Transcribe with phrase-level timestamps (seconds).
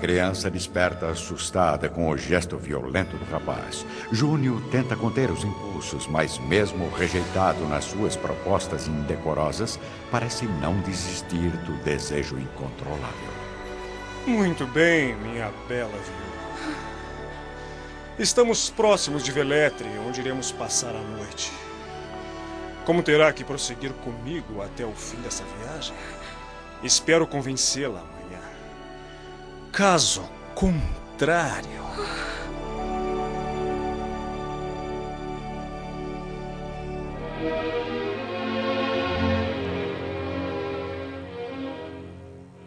[0.00, 3.84] criança desperta assustada com o gesto violento do rapaz.
[4.10, 9.78] Júnior tenta conter os impulsos, mas, mesmo rejeitado nas suas propostas indecorosas,
[10.10, 13.30] parece não desistir do desejo incontrolável.
[14.26, 16.30] Muito bem, minha bela viúva.
[18.18, 21.52] Estamos próximos de Veletre, onde iremos passar a noite.
[22.84, 25.94] Como terá que prosseguir comigo até o fim dessa viagem?
[26.82, 28.19] Espero convencê-la.
[29.72, 31.80] Caso contrário.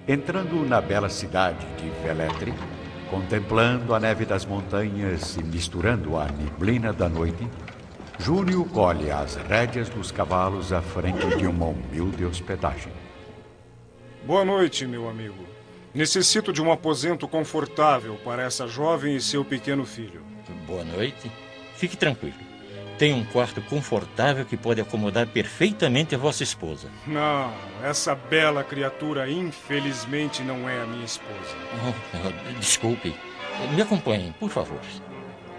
[0.08, 2.54] Entrando na bela cidade de Veletre,
[3.10, 7.48] contemplando a neve das montanhas e misturando a neblina da noite,
[8.18, 12.94] Júnior colhe as rédeas dos cavalos à frente de uma humilde hospedagem.
[14.26, 15.53] Boa noite, meu amigo.
[15.94, 20.24] Necessito de um aposento confortável para essa jovem e seu pequeno filho.
[20.66, 21.32] Boa noite.
[21.76, 22.34] Fique tranquilo.
[22.98, 26.90] Tem um quarto confortável que pode acomodar perfeitamente a vossa esposa.
[27.06, 31.56] Não, essa bela criatura infelizmente não é a minha esposa.
[31.88, 33.16] Oh, desculpe.
[33.76, 34.80] Me acompanhem, por favor.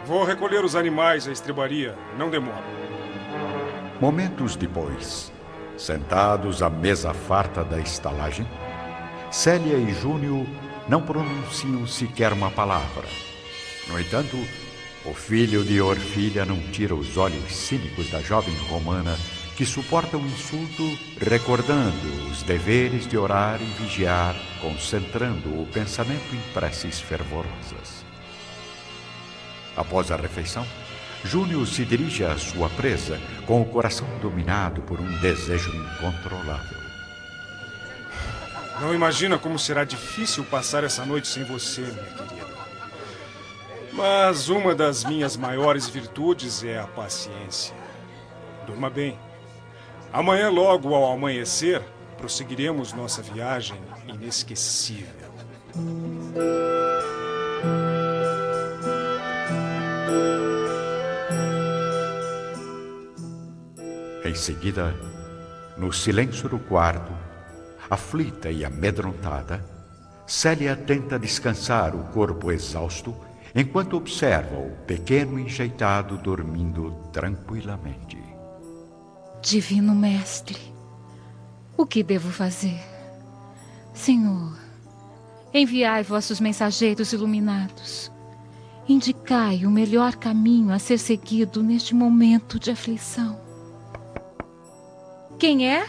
[0.05, 1.95] Vou recolher os animais à estrebaria.
[2.19, 2.65] Não demora.
[4.01, 5.33] Momentos depois,
[5.77, 8.47] sentados à mesa farta da estalagem,
[9.35, 10.47] Célia e Júnior
[10.89, 13.09] não pronunciam sequer uma palavra.
[13.89, 14.39] No entanto,
[15.05, 19.19] o filho de Orfilha não tira os olhos cínicos da jovem romana
[19.57, 26.53] que suporta o insulto, recordando os deveres de orar e vigiar, concentrando o pensamento em
[26.53, 28.05] preces fervorosas.
[29.77, 30.65] Após a refeição,
[31.25, 36.84] Júnior se dirige à sua presa com o coração dominado por um desejo incontrolável.
[38.81, 42.55] Não imagina como será difícil passar essa noite sem você, minha querida.
[43.93, 47.75] Mas uma das minhas maiores virtudes é a paciência.
[48.67, 49.19] Durma bem.
[50.13, 51.81] Amanhã, logo ao amanhecer,
[52.19, 55.07] prosseguiremos nossa viagem inesquecível.
[64.25, 64.95] Em seguida,
[65.77, 67.13] no silêncio do quarto,
[67.89, 69.65] aflita e amedrontada,
[70.27, 73.15] Célia tenta descansar o corpo exausto
[73.55, 78.19] enquanto observa o pequeno enjeitado dormindo tranquilamente.
[79.43, 80.59] Divino Mestre,
[81.77, 82.81] o que devo fazer?
[83.93, 84.57] Senhor,
[85.53, 88.11] enviai vossos mensageiros iluminados.
[88.89, 93.39] Indicai o melhor caminho a ser seguido neste momento de aflição.
[95.39, 95.87] Quem é?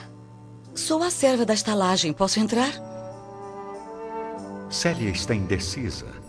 [0.76, 2.14] Sou a serva da estalagem.
[2.14, 2.72] Posso entrar?
[4.70, 6.26] Célia está indecisa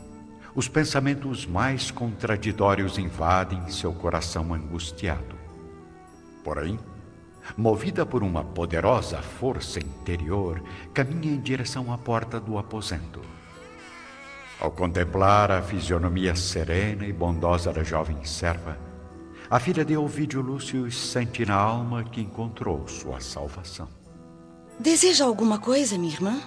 [0.56, 5.36] os pensamentos mais contraditórios invadem seu coração angustiado.
[6.42, 6.80] Porém,
[7.54, 10.62] movida por uma poderosa força interior,
[10.94, 13.20] caminha em direção à porta do aposento.
[14.58, 18.78] Ao contemplar a fisionomia serena e bondosa da jovem serva,
[19.50, 23.95] a filha de Ovídio Lúcio sente na alma que encontrou sua salvação.
[24.78, 26.40] Deseja alguma coisa, minha irmã?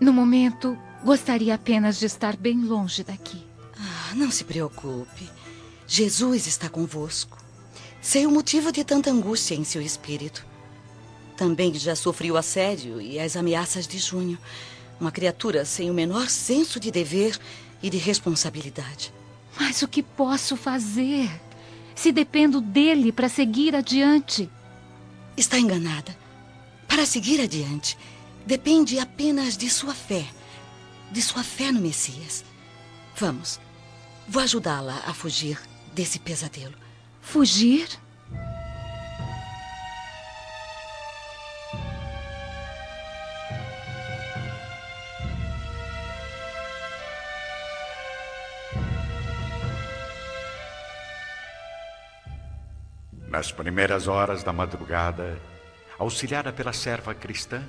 [0.00, 3.44] No momento, Gostaria apenas de estar bem longe daqui.
[3.76, 5.28] Ah, não se preocupe.
[5.86, 7.36] Jesus está convosco.
[8.00, 10.46] Sei o motivo de tanta angústia em seu espírito.
[11.36, 14.38] Também já sofri o assédio e as ameaças de Junho.
[15.00, 17.36] Uma criatura sem o menor senso de dever
[17.82, 19.12] e de responsabilidade.
[19.58, 21.28] Mas o que posso fazer?
[21.96, 24.48] Se dependo dele para seguir adiante.
[25.36, 26.16] Está enganada.
[26.92, 27.96] Para seguir adiante,
[28.44, 30.26] depende apenas de sua fé
[31.10, 32.44] de sua fé no Messias.
[33.16, 33.58] Vamos.
[34.28, 35.58] Vou ajudá-la a fugir
[35.94, 36.74] desse pesadelo.
[37.22, 37.88] Fugir?
[53.30, 55.40] Nas primeiras horas da madrugada,
[55.98, 57.62] auxiliada pela serva cristã,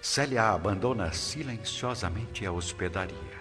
[0.00, 3.40] Célia abandona silenciosamente a hospedaria.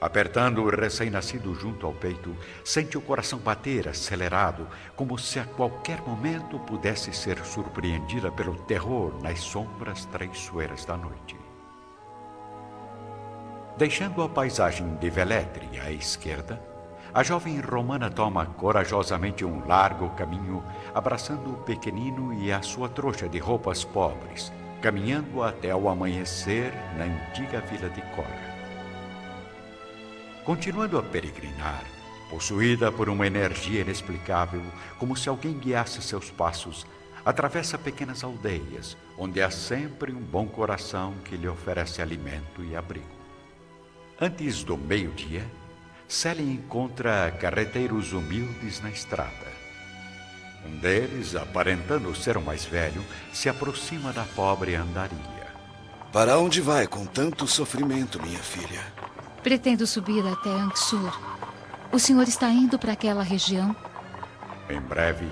[0.00, 2.34] Apertando o recém-nascido junto ao peito,
[2.64, 4.66] sente o coração bater acelerado,
[4.96, 11.36] como se a qualquer momento pudesse ser surpreendida pelo terror nas sombras traiçoeiras da noite.
[13.76, 16.69] Deixando a paisagem de Veletre à esquerda,
[17.12, 20.62] a jovem romana toma corajosamente um largo caminho,
[20.94, 27.04] abraçando o pequenino e a sua trouxa de roupas pobres, caminhando até o amanhecer na
[27.04, 28.50] antiga vila de Cora.
[30.44, 31.82] Continuando a peregrinar,
[32.30, 34.62] possuída por uma energia inexplicável,
[34.98, 36.86] como se alguém guiasse seus passos,
[37.24, 43.06] atravessa pequenas aldeias, onde há sempre um bom coração que lhe oferece alimento e abrigo.
[44.18, 45.44] Antes do meio-dia,
[46.10, 49.46] Célia encontra carreteiros humildes na estrada.
[50.66, 55.54] Um deles, aparentando ser o mais velho, se aproxima da pobre andarilha.
[56.12, 58.82] Para onde vai com tanto sofrimento, minha filha?
[59.40, 61.16] Pretendo subir até Anxur.
[61.92, 63.74] O senhor está indo para aquela região?
[64.68, 65.28] Em breve,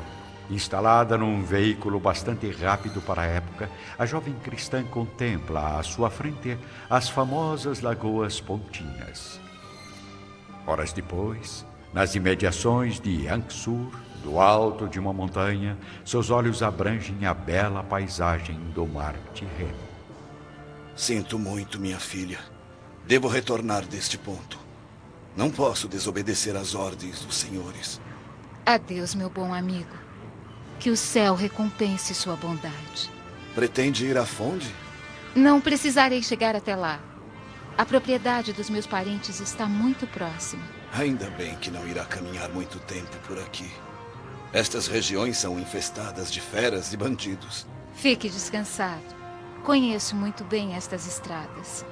[0.49, 6.57] instalada num veículo bastante rápido para a época, a jovem cristã contempla à sua frente
[6.89, 9.48] as famosas Lagoas Pontinhas.
[10.69, 13.91] Horas depois, nas imediações de Anxur,
[14.23, 19.73] do alto de uma montanha, seus olhos abrangem a bela paisagem do mar Tirreno.
[20.94, 22.38] Sinto muito, minha filha.
[23.06, 24.59] Devo retornar deste ponto.
[25.35, 27.99] Não posso desobedecer às ordens dos senhores.
[28.67, 29.97] Adeus, meu bom amigo.
[30.79, 33.11] Que o céu recompense sua bondade.
[33.55, 34.70] Pretende ir à fonte?
[35.35, 37.00] Não precisarei chegar até lá.
[37.79, 40.65] A propriedade dos meus parentes está muito próxima.
[40.93, 43.71] Ainda bem que não irá caminhar muito tempo por aqui.
[44.53, 47.69] Estas regiões são infestadas de feras e bandidos.
[47.95, 49.05] Fique descansado.
[49.63, 51.87] Conheço muito bem estas estradas.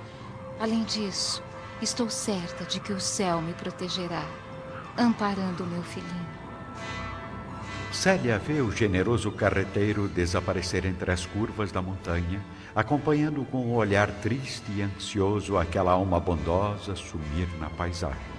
[0.58, 1.40] Além disso,
[1.80, 4.26] estou certa de que o céu me protegerá,
[4.98, 6.35] amparando o meu filhinho.
[7.96, 12.44] Célia vê o generoso carreteiro desaparecer entre as curvas da montanha,
[12.74, 18.36] acompanhando com um olhar triste e ansioso aquela alma bondosa sumir na paisagem.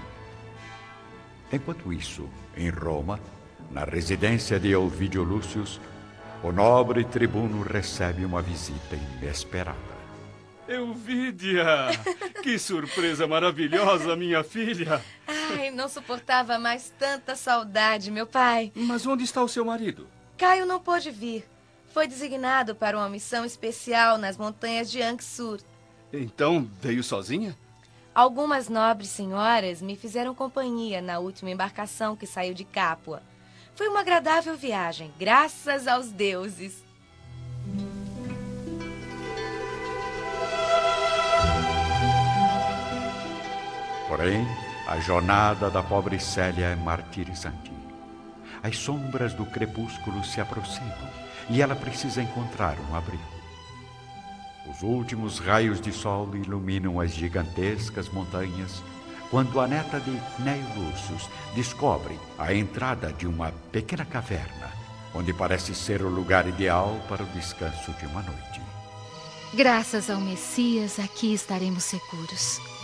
[1.51, 3.19] Enquanto isso, em Roma,
[3.71, 5.81] na residência de Ovidio Lúcius,
[6.43, 9.96] o nobre tribuno recebe uma visita inesperada.
[10.67, 11.65] Euvídia!
[12.43, 15.01] Que surpresa maravilhosa, minha filha!
[15.27, 18.71] Ai, não suportava mais tanta saudade, meu pai.
[18.75, 20.07] Mas onde está o seu marido?
[20.37, 21.47] Caio não pôde vir.
[21.93, 25.59] Foi designado para uma missão especial nas montanhas de Anxur.
[26.11, 27.57] Então veio sozinha?
[28.13, 33.21] Algumas nobres senhoras me fizeram companhia na última embarcação que saiu de Capua.
[33.75, 36.83] Foi uma agradável viagem, graças aos deuses.
[44.07, 44.47] Porém,
[44.87, 47.71] a jornada da pobre Célia é martirizante.
[48.63, 51.09] As sombras do crepúsculo se aproximam
[51.49, 53.23] e ela precisa encontrar um abrigo.
[54.69, 58.81] Os últimos raios de sol iluminam as gigantescas montanhas
[59.29, 64.71] quando a neta de Cneio Lúcius descobre a entrada de uma pequena caverna,
[65.13, 68.61] onde parece ser o lugar ideal para o descanso de uma noite.
[69.53, 72.76] Graças ao Messias, aqui estaremos seguros.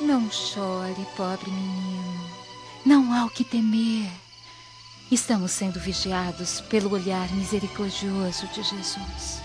[0.00, 2.30] Não chore, pobre menino.
[2.84, 4.10] Não há o que temer.
[5.10, 9.40] Estamos sendo vigiados pelo olhar misericordioso de Jesus.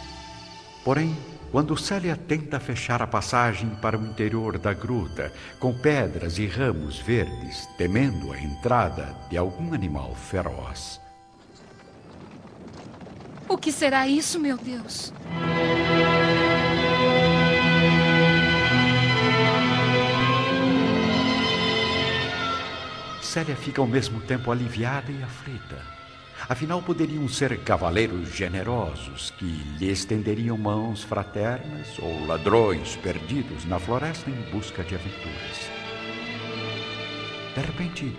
[0.83, 1.15] Porém,
[1.51, 6.98] quando Célia tenta fechar a passagem para o interior da gruta com pedras e ramos
[6.98, 11.00] verdes, temendo a entrada de algum animal feroz.
[13.48, 15.13] O que será isso, meu Deus?
[23.31, 25.77] Célia fica ao mesmo tempo aliviada e aflita.
[26.50, 34.29] Afinal, poderiam ser cavaleiros generosos que lhe estenderiam mãos fraternas ou ladrões perdidos na floresta
[34.29, 35.71] em busca de aventuras.
[37.55, 38.17] De repente,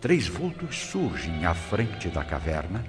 [0.00, 2.82] três vultos surgem à frente da caverna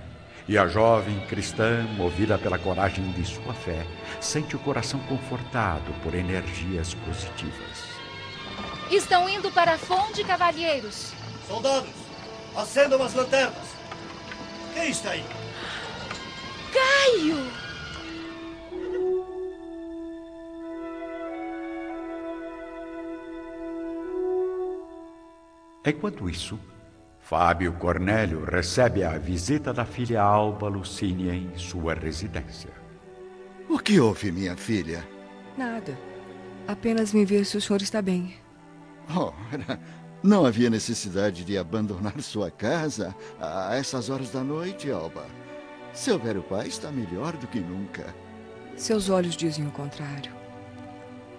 [0.47, 3.85] e a jovem cristã, movida pela coragem de sua fé,
[4.21, 7.83] sente o coração confortado por energias positivas.
[8.89, 11.19] Estão indo para a fonte, cavalheiros.
[11.49, 11.89] Soldados,
[12.55, 13.75] acendam as lanternas.
[14.75, 15.25] Quem está aí?
[16.71, 17.37] Caio!
[25.83, 26.59] Enquanto isso,
[27.19, 32.69] Fábio Cornélio recebe a visita da filha Alba Lucínia em sua residência.
[33.67, 35.03] O que houve, minha filha?
[35.57, 35.97] Nada.
[36.67, 38.35] Apenas vim ver se o senhor está bem.
[39.15, 39.79] Ora,
[40.21, 45.25] não havia necessidade de abandonar sua casa a essas horas da noite, Alba.
[45.93, 48.13] Seu velho pai está melhor do que nunca.
[48.75, 50.31] Seus olhos dizem o contrário.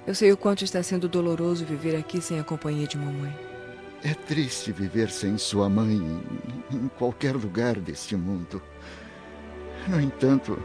[0.07, 3.35] Eu sei o quanto está sendo doloroso viver aqui sem a companhia de mamãe.
[4.03, 5.97] É triste viver sem sua mãe
[6.73, 8.63] em, qualquer lugar deste mundo.
[9.87, 10.59] No entanto,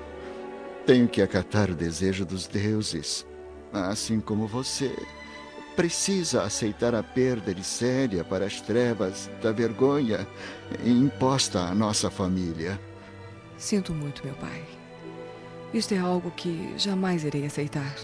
[0.85, 3.25] tenho que acatar o desejo dos deuses,
[3.73, 4.95] assim como você.
[5.75, 10.27] Precisa aceitar a perda de Célia para as trevas da vergonha
[10.85, 12.79] imposta à nossa família.
[13.57, 14.63] Sinto muito, meu pai.
[15.73, 17.95] Isto é algo que jamais irei aceitar.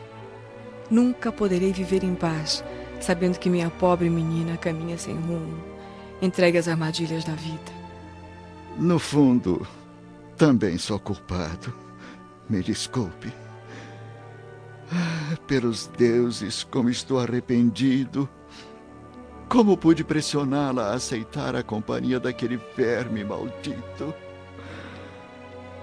[0.90, 2.63] Nunca poderei viver em paz,
[3.00, 5.63] sabendo que minha pobre menina caminha sem rumo,
[6.22, 7.72] entregue às armadilhas da vida.
[8.78, 9.66] No fundo,
[10.38, 11.74] também sou culpado.
[12.50, 13.32] Me desculpe.
[15.48, 18.30] Pelos deuses, como estou arrependido.
[19.48, 24.14] Como pude pressioná-la a aceitar a companhia daquele verme maldito?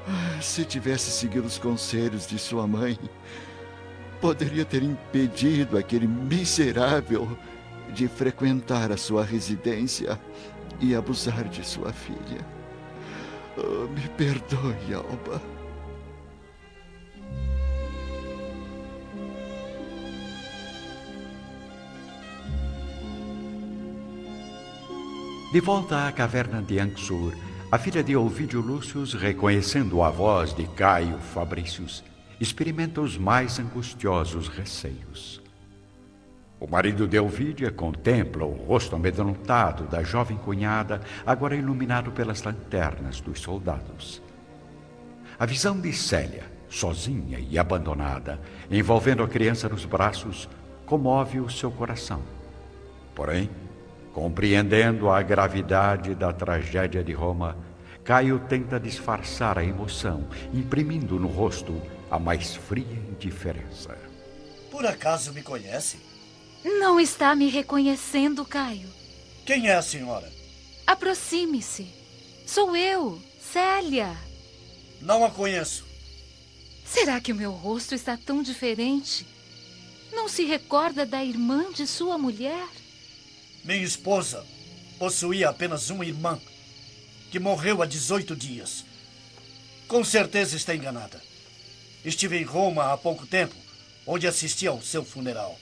[0.07, 2.99] Ah, se tivesse seguido os conselhos de sua mãe,
[4.21, 7.37] poderia ter impedido aquele miserável
[7.93, 10.19] de frequentar a sua residência
[10.81, 12.47] e abusar de sua filha.
[13.57, 15.58] Oh, me perdoe, Alba.
[25.51, 27.33] De volta à caverna de Anxur,
[27.73, 32.05] a filha de Ovidio Lúcius, reconhecendo a voz de Caio Fabricius,
[32.39, 35.41] experimenta os mais angustiosos receios.
[36.61, 43.19] O marido de Ovídia contempla o rosto amedrontado da jovem cunhada, agora iluminado pelas lanternas
[43.23, 44.21] dos soldados.
[45.39, 48.39] A visão de Célia, sozinha e abandonada,
[48.71, 50.47] envolvendo a criança nos braços,
[50.85, 52.23] comove o seu coração.
[53.15, 53.49] Porém,
[54.19, 57.57] Compreendendo a gravidade da tragédia de Roma,
[58.03, 63.97] Caio tenta disfarçar a emoção, imprimindo no rosto a mais fria indiferença.
[64.73, 66.01] Por acaso me conhece?
[66.65, 68.89] Não está me reconhecendo, Caio.
[69.47, 70.29] Quem é a senhora?
[70.85, 71.87] Aproxime-se.
[72.45, 74.17] Sou eu, Célia.
[75.01, 75.87] Não a conheço.
[76.85, 79.25] Será que o meu rosto está tão diferente?
[80.13, 82.67] Não se recorda da irmã de sua mulher?
[83.69, 84.47] Minha esposa
[84.99, 86.41] possuía apenas uma irmã,
[87.31, 88.83] que morreu há 18 dias.
[89.87, 91.23] Com certeza está enganada.
[92.03, 93.55] Estive em Roma há pouco tempo,
[94.07, 95.61] onde assisti ao seu funeral.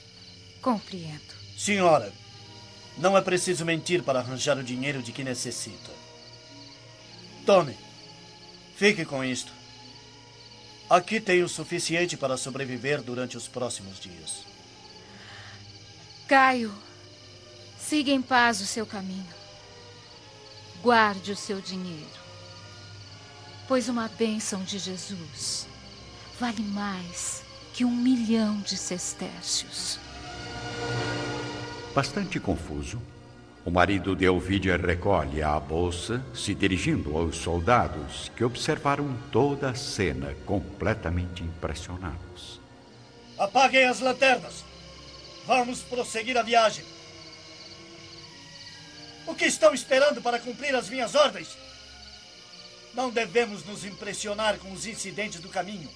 [0.63, 1.35] Compreendo.
[1.59, 2.13] Senhora,
[2.97, 5.91] não é preciso mentir para arranjar o dinheiro de que necessita.
[7.45, 7.77] Tome.
[8.77, 9.51] Fique com isto.
[10.89, 14.45] Aqui tem o suficiente para sobreviver durante os próximos dias.
[16.29, 16.73] Caio,
[17.89, 19.33] Siga em paz o seu caminho.
[20.83, 22.19] Guarde o seu dinheiro.
[23.69, 25.69] Pois uma bênção de Jesus
[26.41, 30.01] vale mais que um milhão de sestércios.
[31.95, 33.01] Bastante confuso,
[33.65, 39.77] o marido de Ovidia recolhe a bolsa, se dirigindo aos soldados que observaram toda a
[39.77, 42.61] cena completamente impressionados.
[43.39, 44.65] Apaguem as lanternas.
[45.47, 46.96] Vamos prosseguir a viagem.
[49.27, 51.49] O que estão esperando para cumprir as minhas ordens?
[52.95, 55.91] Não devemos nos impressionar com os incidentes do caminho.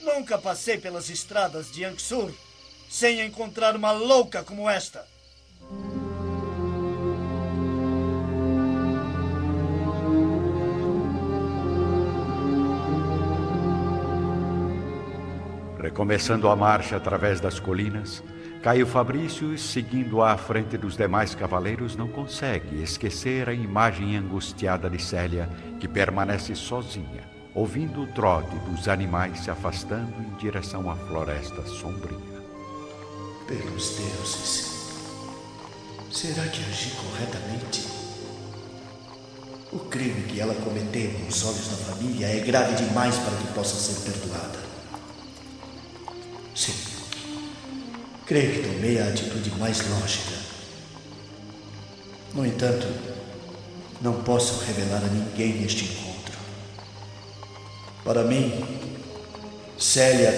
[0.00, 2.32] Nunca passei pelas estradas de Anxur
[2.88, 5.06] sem encontrar uma louca como esta.
[15.78, 18.22] Recomeçando a marcha através das colinas,
[18.62, 25.00] Caio Fabrício, seguindo à frente dos demais cavaleiros, não consegue esquecer a imagem angustiada de
[25.00, 25.48] Célia,
[25.78, 27.22] que permanece sozinha,
[27.54, 32.18] ouvindo o trote dos animais se afastando em direção à floresta sombria.
[33.46, 34.92] Pelos deuses,
[36.10, 37.86] será que agi corretamente?
[39.70, 43.76] O crime que ela cometeu aos olhos da família é grave demais para que possa
[43.76, 44.58] ser perdoada.
[46.56, 46.87] Sim.
[48.28, 50.36] Creio que tomei a atitude mais lógica.
[52.34, 52.86] No entanto,
[54.02, 56.36] não posso revelar a ninguém este encontro.
[58.04, 58.52] Para mim,
[59.78, 60.30] Célia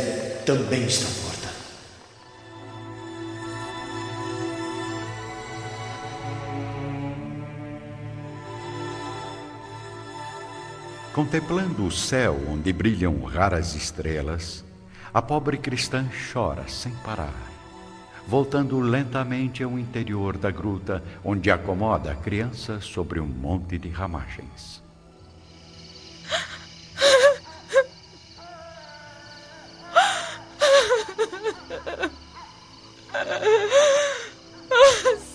[0.47, 1.49] também está morta.
[11.13, 14.63] Contemplando o céu onde brilham raras estrelas,
[15.13, 17.50] a pobre cristã chora sem parar
[18.27, 24.83] voltando lentamente ao interior da gruta, onde acomoda a criança sobre um monte de ramagens.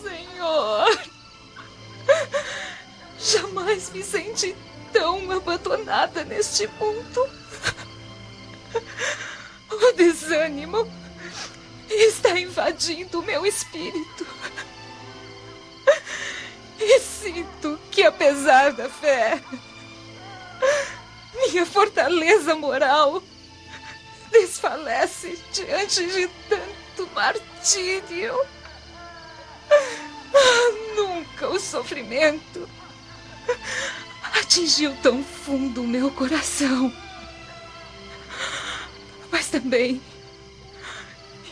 [0.02, 0.88] Senhor,
[3.20, 4.56] jamais me senti
[4.92, 7.35] tão abandonada neste mundo.
[13.56, 14.28] Espírito.
[16.78, 19.42] E sinto que, apesar da fé,
[21.34, 23.24] minha fortaleza moral
[24.30, 28.38] desfalece diante de tanto martírio.
[29.72, 32.70] Ah, nunca o sofrimento
[34.34, 36.92] atingiu tão fundo o meu coração.
[39.32, 40.02] Mas também,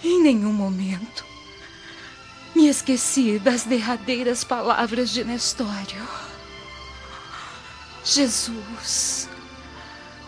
[0.04, 1.33] em nenhum momento,
[2.56, 6.08] me esqueci das derradeiras palavras de Nestório.
[8.06, 9.30] Jesus,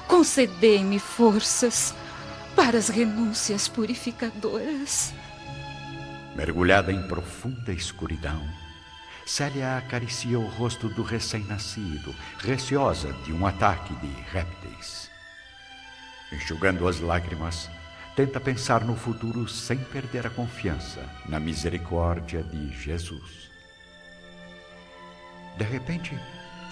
[0.07, 1.93] concedei-me forças
[2.55, 5.13] para as renúncias purificadoras.
[6.35, 8.41] Mergulhada em profunda escuridão,
[9.25, 15.09] Célia acaricia o rosto do recém-nascido, receosa de um ataque de répteis.
[16.31, 17.69] Enxugando as lágrimas,
[18.15, 23.49] tenta pensar no futuro sem perder a confiança na misericórdia de Jesus.
[25.57, 26.17] De repente,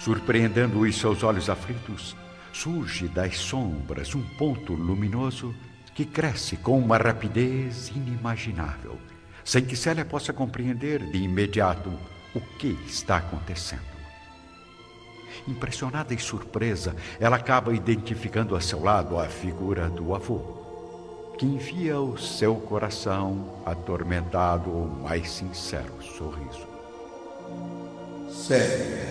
[0.00, 2.16] surpreendendo os seus olhos aflitos,
[2.52, 5.54] surge das sombras um ponto luminoso
[5.94, 8.98] que cresce com uma rapidez inimaginável,
[9.44, 11.92] sem que Célia possa compreender de imediato
[12.34, 13.94] o que está acontecendo.
[15.46, 20.63] Impressionada e surpresa, ela acaba identificando a seu lado a figura do avô,
[21.38, 26.66] que envia o seu coração atormentado o mais sincero sorriso.
[28.28, 29.08] Célia,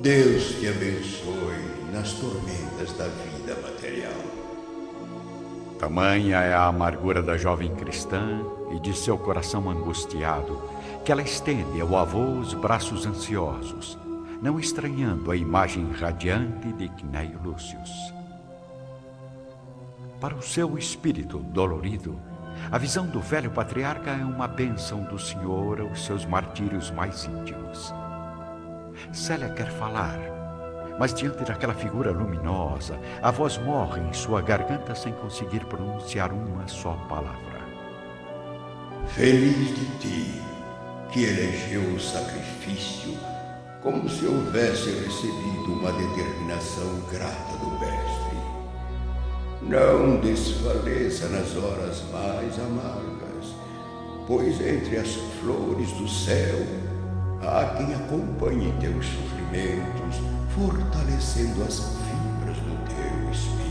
[0.00, 4.12] Deus te abençoe nas tormentas da vida material.
[5.78, 8.40] Tamanha é a amargura da jovem cristã
[8.72, 10.62] e de seu coração angustiado
[11.04, 13.98] que ela estende ao avô os braços ansiosos
[14.44, 18.12] não estranhando a imagem radiante de Cneio Lúcius.
[20.24, 22.18] Para o seu espírito dolorido,
[22.72, 27.92] a visão do velho patriarca é uma bênção do Senhor aos seus martírios mais íntimos.
[29.12, 30.18] Célia quer falar,
[30.98, 36.66] mas diante daquela figura luminosa, a voz morre em sua garganta sem conseguir pronunciar uma
[36.68, 37.60] só palavra.
[39.08, 40.42] Feliz de ti,
[41.12, 43.14] que elegeu o sacrifício
[43.82, 48.03] como se houvesse recebido uma determinação grata do Mestre.
[49.66, 53.54] Não desfaleça nas horas mais amargas,
[54.26, 56.58] pois entre as flores do céu
[57.42, 63.64] há quem acompanhe teus sofrimentos, fortalecendo as fibras do teu espírito.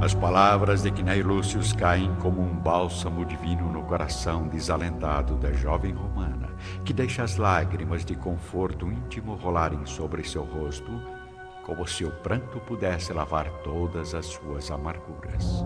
[0.00, 5.92] As palavras de Quinei Lúcius caem como um bálsamo divino no coração desalentado da jovem
[5.92, 10.92] romana que deixa as lágrimas de conforto íntimo rolarem sobre seu rosto,
[11.64, 15.64] como se o pranto pudesse lavar todas as suas amarguras.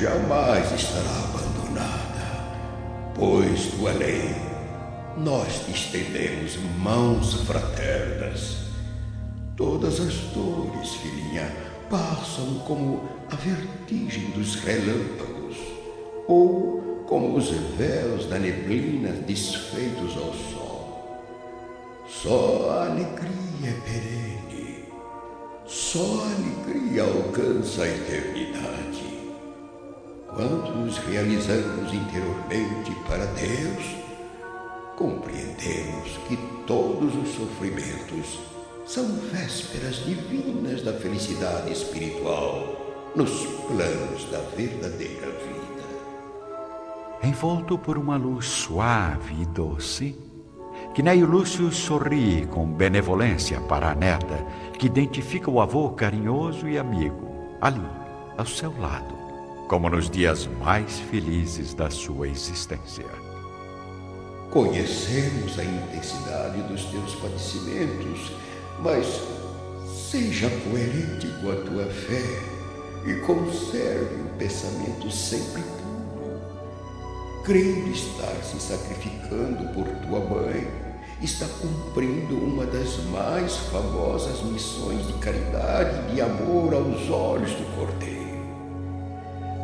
[0.00, 4.52] Jamais estará abandonada, pois do além
[5.16, 8.58] nós te estendemos mãos fraternas.
[9.56, 11.50] Todas as dores, filhinha,
[11.90, 15.56] passam como a vertigem dos relâmpagos,
[16.26, 21.22] ou como os véus da neblina desfeitos ao sol.
[22.08, 24.31] Só a alegria é perene,
[25.72, 29.32] só alegria alcança a eternidade.
[30.28, 33.96] Quando nos realizamos interiormente para Deus,
[34.98, 38.38] compreendemos que todos os sofrimentos
[38.84, 43.30] são vésperas divinas da felicidade espiritual nos
[43.66, 45.62] planos da verdadeira vida.
[47.22, 50.14] Envolto por uma luz suave e doce,
[50.94, 54.44] Quinéio Lúcio sorri com benevolência para a neta,
[54.78, 57.30] que identifica o avô carinhoso e amigo,
[57.62, 57.80] ali,
[58.36, 59.14] ao seu lado,
[59.68, 63.06] como nos dias mais felizes da sua existência.
[64.50, 68.30] Conhecemos a intensidade dos teus padecimentos,
[68.82, 69.06] mas
[70.10, 72.38] seja coerente com a tua fé
[73.06, 75.62] e conserve o pensamento sempre
[77.44, 80.66] crendo estar se sacrificando por tua mãe,
[81.20, 87.76] está cumprindo uma das mais famosas missões de caridade e de amor aos olhos do
[87.76, 88.22] Cordeiro.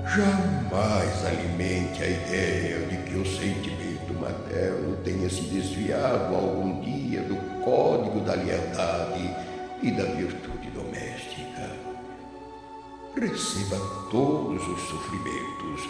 [0.05, 7.37] Jamais alimente a ideia de que o sentimento materno tenha se desviado algum dia do
[7.63, 9.37] código da lealdade
[9.83, 11.71] e da virtude doméstica.
[13.15, 13.77] Receba
[14.11, 15.89] todos os sofrimentos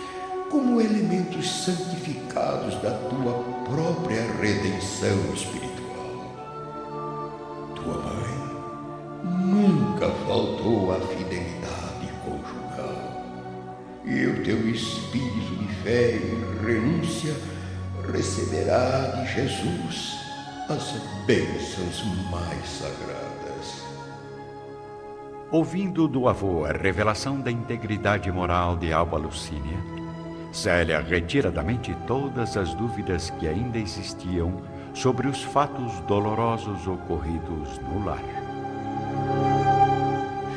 [0.50, 3.32] como elementos santificados da tua
[3.64, 5.68] própria redenção espiritual.
[7.74, 8.38] Tua mãe
[9.24, 13.24] nunca faltou à fidelidade conjugal.
[14.04, 14.52] E eu te
[15.82, 17.34] fé e renúncia,
[18.12, 20.18] receberá de Jesus
[20.68, 23.84] as bênçãos mais sagradas.
[25.50, 29.78] Ouvindo do avô a revelação da integridade moral de Alba Lucínia,
[30.59, 34.61] Célia retira da mente todas as dúvidas que ainda existiam
[34.92, 38.25] sobre os fatos dolorosos ocorridos no lar.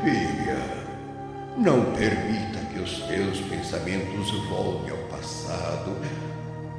[0.04, 0.58] Filha,
[1.56, 5.96] não permita que os teus pensamentos voltem ao passado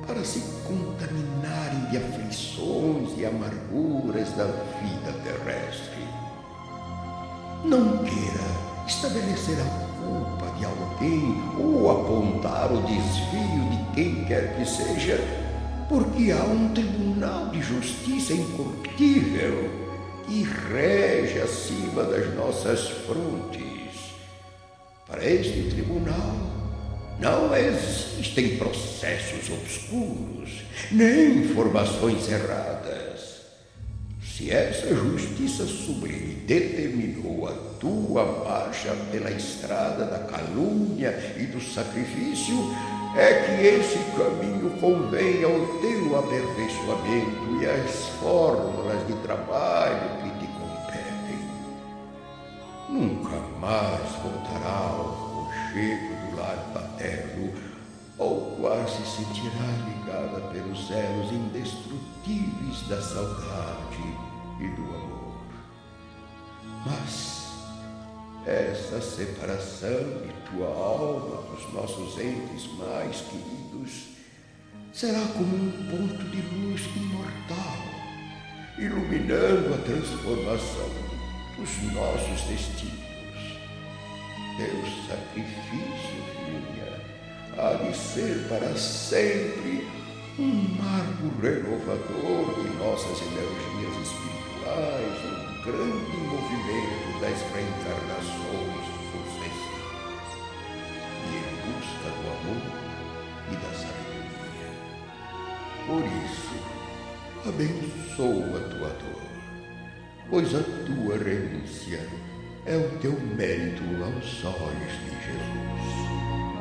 [0.05, 6.09] para se contaminarem de aflições e amarguras da vida terrestre.
[7.65, 14.65] Não queira estabelecer a culpa de alguém ou apontar o desvio de quem quer que
[14.65, 15.19] seja,
[15.89, 19.71] porque há um tribunal de justiça incorruptível
[20.27, 23.63] que rege acima das nossas frontes.
[25.07, 26.37] Para este tribunal,
[27.19, 33.32] não existem processos obscuros, nem informações erradas.
[34.35, 42.57] Se essa justiça sublime determinou a tua marcha pela estrada da calúnia e do sacrifício,
[43.15, 50.51] é que esse caminho convém ao teu aperfeiçoamento e às fórmulas de trabalho que te
[50.55, 51.39] competem.
[52.89, 57.53] Nunca mais voltará ao conchego lar paterno,
[58.23, 64.17] ao qual se sentirá ligada pelos elos indestrutíveis da saudade
[64.61, 65.43] e do amor.
[66.87, 67.53] Mas
[68.47, 69.89] essa separação
[70.25, 74.09] de tua alma dos nossos entes mais queridos
[74.93, 77.79] será como um ponto de luz imortal,
[78.79, 80.91] iluminando a transformação
[81.57, 83.03] dos nossos destinos.
[84.57, 86.92] Teu sacrifício, filha,
[87.59, 89.87] há de ser para sempre
[90.39, 100.29] um marco renovador de nossas energias espirituais, um grande movimento das reencarnações sucessivas,
[101.29, 102.65] e em busca do amor
[103.51, 104.71] e da sabedoria.
[105.87, 106.57] Por isso,
[107.47, 109.29] abençoa a tua dor,
[110.31, 112.01] pois a tua renúncia
[112.65, 116.52] é o teu mérito aos olhos de Jesus.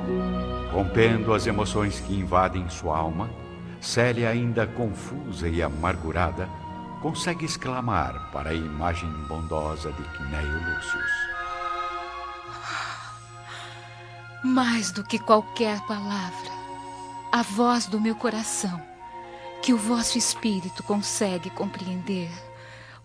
[0.72, 3.30] Rompendo as emoções que invadem sua alma,
[3.82, 6.48] Célia, ainda confusa e amargurada,
[7.02, 11.12] consegue exclamar para a imagem bondosa de Quinéio Lúcius.
[14.44, 16.52] Mais do que qualquer palavra,
[17.32, 18.82] a voz do meu coração,
[19.62, 22.32] que o vosso espírito consegue compreender,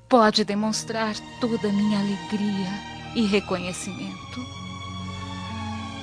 [0.09, 2.71] pode demonstrar toda a minha alegria
[3.15, 4.41] e reconhecimento.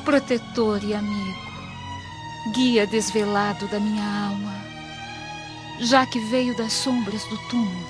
[0.03, 1.52] Protetor e amigo,
[2.51, 4.53] guia desvelado da minha alma,
[5.79, 7.87] já que veio das sombras do túmulo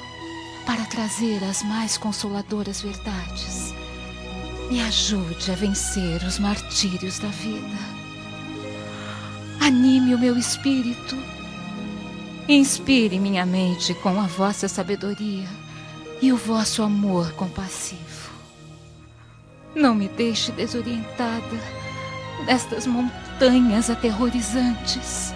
[0.65, 3.73] para trazer as mais consoladoras verdades,
[4.69, 7.93] me ajude a vencer os martírios da vida.
[9.59, 11.17] Anime o meu espírito,
[12.47, 15.47] inspire minha mente com a vossa sabedoria
[16.21, 18.31] e o vosso amor compassivo.
[19.75, 21.59] Não me deixe desorientada
[22.45, 22.85] nestas
[23.43, 25.34] montanhas aterrorizantes.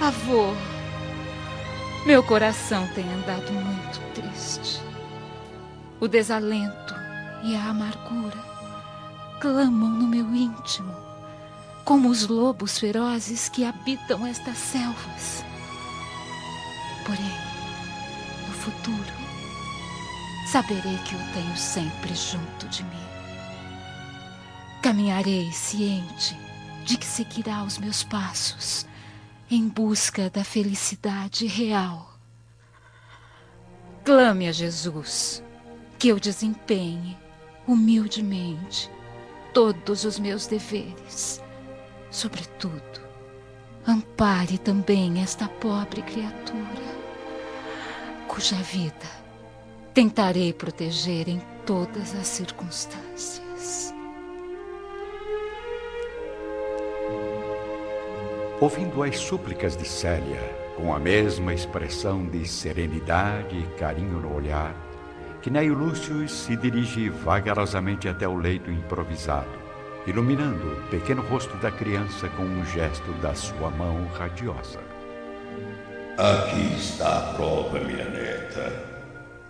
[0.00, 0.52] Avô,
[2.04, 4.82] meu coração tem andado muito triste.
[6.00, 6.94] O desalento
[7.44, 8.36] e a amargura
[9.40, 10.92] clamam no meu íntimo,
[11.84, 15.44] como os lobos ferozes que habitam estas selvas.
[17.04, 17.36] Porém,
[18.48, 19.14] no futuro,
[20.50, 23.06] saberei que o tenho sempre junto de mim.
[24.82, 26.45] Caminharei ciente
[26.86, 28.86] de que seguirá os meus passos
[29.50, 32.16] em busca da felicidade real.
[34.04, 35.42] Clame a Jesus
[35.98, 37.18] que eu desempenhe
[37.66, 38.88] humildemente
[39.52, 41.42] todos os meus deveres.
[42.08, 43.00] Sobretudo,
[43.84, 46.86] ampare também esta pobre criatura,
[48.28, 49.26] cuja vida
[49.92, 53.95] tentarei proteger em todas as circunstâncias.
[58.58, 60.40] Ouvindo as súplicas de Célia,
[60.78, 64.74] com a mesma expressão de serenidade e carinho no olhar,
[65.42, 69.58] Quinéio Lúcio se dirige vagarosamente até o leito improvisado,
[70.06, 74.80] iluminando o pequeno rosto da criança com um gesto da sua mão radiosa.
[76.16, 78.96] Aqui está a prova, minha neta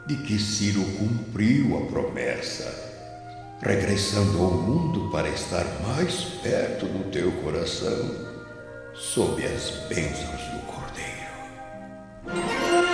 [0.04, 7.30] de que Ciro cumpriu a promessa, regressando ao mundo para estar mais perto do teu
[7.42, 8.25] coração
[8.98, 12.85] sob as bênçãos do Cordeiro.